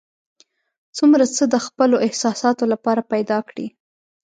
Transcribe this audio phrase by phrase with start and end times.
[0.97, 3.67] څومره څه د خپلو احساساتو لپاره پیدا کړي.